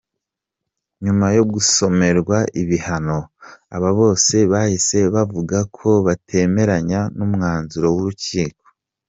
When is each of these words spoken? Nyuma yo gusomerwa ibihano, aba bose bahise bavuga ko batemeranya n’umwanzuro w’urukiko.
Nyuma 1.03 1.25
yo 1.37 1.43
gusomerwa 1.53 2.37
ibihano, 2.61 3.17
aba 3.75 3.89
bose 3.99 4.35
bahise 4.51 4.97
bavuga 5.13 5.57
ko 5.77 5.89
batemeranya 6.05 7.01
n’umwanzuro 7.17 7.87
w’urukiko. 7.95 8.63